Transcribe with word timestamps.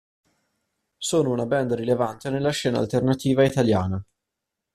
Sono 0.97 1.29
una 1.29 1.45
band 1.45 1.73
rilevante 1.73 2.31
nella 2.31 2.49
scena 2.49 2.79
alternativa 2.79 3.43
italiana. 3.45 4.03